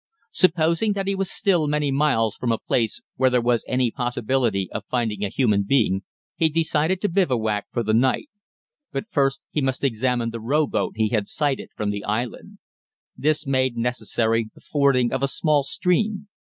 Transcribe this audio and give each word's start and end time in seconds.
Supposing 0.31 0.93
that 0.93 1.05
he 1.05 1.13
was 1.13 1.29
still 1.29 1.67
many 1.67 1.91
miles 1.91 2.35
from 2.35 2.51
a 2.51 2.57
place 2.57 3.01
where 3.17 3.29
there 3.29 3.39
was 3.39 3.63
any 3.67 3.91
possibility 3.91 4.67
of 4.71 4.83
finding 4.89 5.23
a 5.23 5.29
human 5.29 5.61
being, 5.61 6.01
he 6.35 6.49
decided 6.49 6.99
to 7.01 7.07
bivouac 7.07 7.67
for 7.71 7.83
the 7.83 7.93
night; 7.93 8.27
but 8.91 9.05
first 9.11 9.41
he 9.51 9.61
must 9.61 9.83
examine 9.83 10.31
the 10.31 10.39
rowboat 10.41 10.93
he 10.95 11.09
had 11.09 11.27
sighted 11.27 11.69
from 11.75 11.91
the 11.91 12.03
island. 12.03 12.57
This 13.15 13.45
made 13.45 13.77
necessary 13.77 14.49
the 14.55 14.61
fording 14.61 15.11
of 15.13 15.21
a 15.21 15.27
small 15.27 15.61
stream. 15.61 16.27